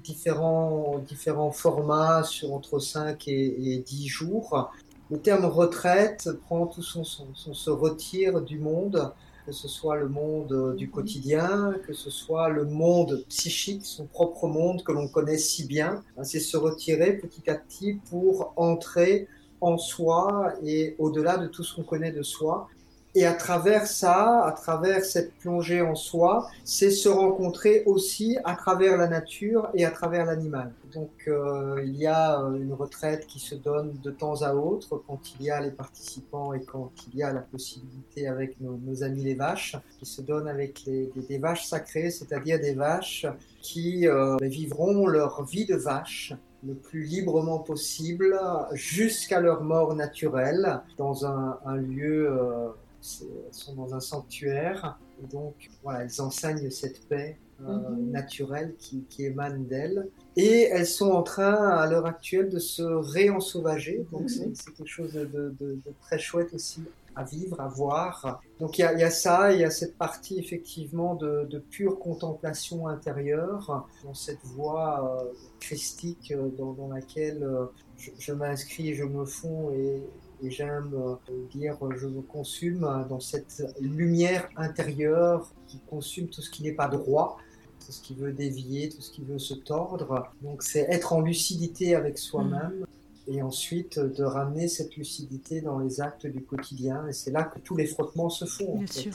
[0.03, 4.72] différents, différents formats sur entre 5 et, 10 jours.
[5.09, 7.47] Le terme retraite prend tout son sens.
[7.49, 9.11] On se retire du monde,
[9.45, 14.47] que ce soit le monde du quotidien, que ce soit le monde psychique, son propre
[14.47, 16.03] monde que l'on connaît si bien.
[16.24, 19.28] C'est se retirer petit à petit pour entrer
[19.62, 22.68] en soi et au-delà de tout ce qu'on connaît de soi.
[23.14, 28.55] Et à travers ça, à travers cette plongée en soi, c'est se rencontrer aussi à
[28.55, 30.72] travers la nature et à travers l'animal.
[30.93, 35.03] Donc euh, il y a euh, une retraite qui se donne de temps à autre
[35.07, 39.03] quand il y a les participants et quand il y a la possibilité avec nos,
[39.03, 43.26] amis les vaches, qui se donne avec des, vaches sacrées, c'est-à-dire des vaches
[43.62, 46.34] qui euh, vivront leur vie de vache
[46.66, 48.39] le plus librement possible
[48.74, 52.70] jusqu'à leur mort naturelle dans un, lieu, euh,
[53.01, 54.99] elles sont dans un sanctuaire.
[55.24, 55.53] Et donc,
[55.84, 58.12] voilà, elles enseignent cette paix euh, mhm.
[58.12, 60.07] naturelle qui, émane d'elles.
[60.36, 64.05] Et elles sont en train, à l'heure actuelle, de se réensauvager.
[64.12, 64.53] Donc, mhm.
[64.53, 66.82] c'est quelque chose de, très chouette aussi
[67.16, 68.41] à vivre, à voir.
[68.59, 73.88] Donc il y, a, ça, il y a cette partie effectivement de, pure contemplation intérieure,
[74.03, 77.66] dans cette voie euh, christique euh, dans, laquelle euh,
[77.97, 80.03] je, m'inscris, je me fonds et,
[80.43, 81.18] j'aime
[81.53, 86.88] dire je me consume dans cette lumière intérieure qui consume tout ce qui n'est pas
[86.88, 87.38] droit,
[87.86, 90.32] tout ce qui veut dévier, tout ce qui veut se tordre.
[90.41, 92.88] Donc c'est être en lucidité avec soi-même
[93.28, 97.07] et ensuite de ramener cette lucidité dans les actes du quotidien.
[97.07, 98.82] Et c'est là que tous les frottements se font.
[98.82, 99.09] En fait.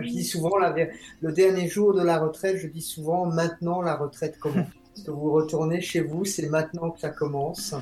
[0.00, 4.38] Je dis souvent, le dernier jour de la retraite, je dis souvent, maintenant la retraite
[4.38, 4.66] commence.
[5.06, 7.72] Que vous retournez chez vous, c'est maintenant que ça commence.
[7.72, 7.78] Euh,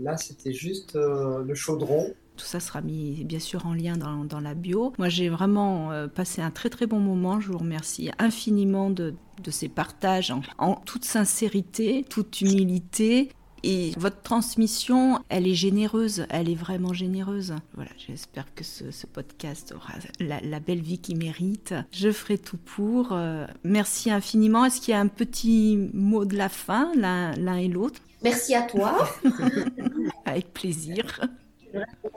[0.00, 2.12] là, c'était juste euh, le chaudron.
[2.36, 4.92] Tout ça sera mis bien sûr en lien dans, dans la bio.
[4.98, 7.38] Moi, j'ai vraiment euh, passé un très très bon moment.
[7.38, 13.30] Je vous remercie infiniment de, de ces partages en, en toute sincérité, toute humilité
[13.62, 17.54] et votre transmission, elle est généreuse, elle est vraiment généreuse.
[17.74, 21.74] Voilà, j'espère que ce, podcast aura la, belle vie qu'il mérite.
[21.92, 23.12] Je ferai tout pour.
[23.12, 24.64] Euh, merci infiniment.
[24.64, 28.00] Est-ce qu'il y a un petit mot de la fin, l'un et l'autre?
[28.22, 29.08] Merci à toi.
[30.24, 31.20] Avec plaisir.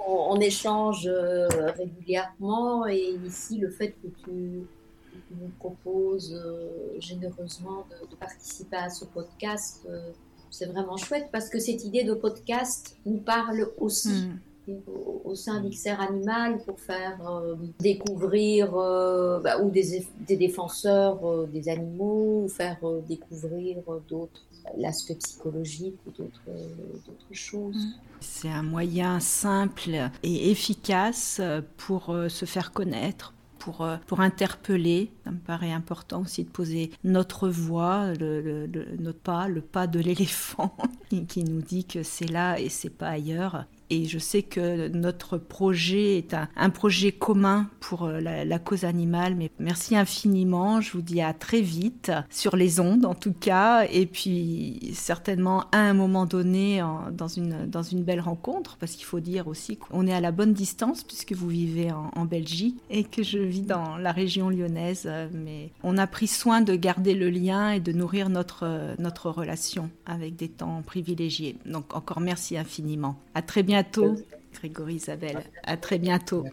[0.07, 4.31] On, échange euh, régulièrement et ici, le fait que tu
[5.31, 6.35] nous propose
[6.99, 9.87] généreusement de, participer à ce podcast.
[10.53, 14.09] C'est vraiment chouette parce que cette idée de podcast nous parle aussi.
[14.09, 14.37] Hmm
[15.25, 21.47] au, sein d'XR Animal pour faire euh, découvrir euh, bah, ou des, des défenseurs euh,
[21.51, 22.77] des animaux ou faire
[23.07, 23.77] découvrir
[24.07, 24.41] d'autres
[24.77, 26.39] l'aspect psychologique ou d'autres
[27.31, 27.75] choses.
[27.75, 27.93] Mm.
[28.21, 31.41] C'est un moyen simple et efficace
[31.75, 33.33] pour se faire connaître,
[33.64, 35.11] pour, pour, interpeller.
[35.24, 38.68] Ça me paraît important aussi de poser notre voix, le,
[38.99, 40.76] notre pas, le pas de l'éléphant
[41.28, 43.66] qui nous dit que c'est là et c'est pas ailleurs.
[43.93, 49.35] Et je sais que notre projet est un, projet commun pour euh, la, cause animale.
[49.35, 50.81] Mais merci infiniment.
[50.81, 53.85] Je vous dis à très vite, sur les ondes en tout cas.
[53.91, 58.77] Et puis certainement à un moment donné dans, une, dans une belle rencontre.
[58.79, 62.09] Parce qu'il faut dire aussi qu'on est à la bonne distance puisque vous vivez en,
[62.15, 65.07] en, Belgique et que je vis dans la région lyonnaise.
[65.33, 69.91] Mais on a pris soin de garder le lien et de nourrir notre, notre relation
[70.07, 71.57] avec des temps privilégiés.
[71.67, 73.19] Donc encore merci infiniment.
[73.35, 74.15] À très bientôt bientôt,
[74.53, 75.43] Grégory Isabelle.
[75.63, 76.45] À très bientôt.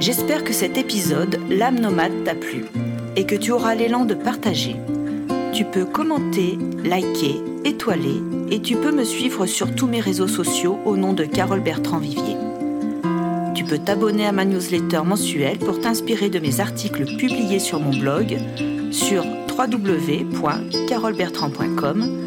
[0.00, 2.64] J'espère que cet épisode, L'âme nomade, t'a plu
[3.14, 4.74] et que tu auras l'élan de partager.
[5.52, 10.78] Tu peux commenter, liker, étoiler et tu peux me suivre sur tous mes réseaux sociaux
[10.84, 12.41] au nom de Carole Bertrand Vivier.
[13.54, 17.96] Tu peux t'abonner à ma newsletter mensuelle pour t'inspirer de mes articles publiés sur mon
[17.96, 18.38] blog
[18.90, 19.24] sur
[19.58, 22.18] www.carolbertrand.com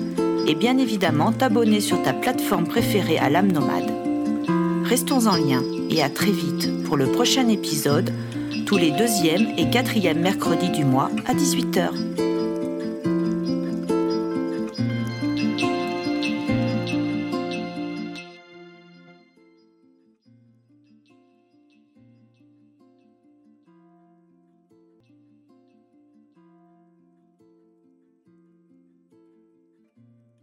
[0.48, 3.92] et bien évidemment t'abonner sur ta plateforme préférée à l'âme nomade.
[4.84, 8.12] Restons en lien et à très vite pour le prochain épisode,
[8.68, 11.90] tous les deuxième et quatrième mercredis du mois à 18h.